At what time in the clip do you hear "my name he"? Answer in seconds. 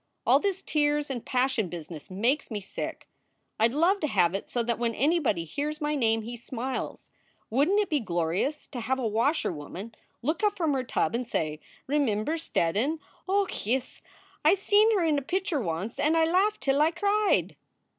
5.79-6.35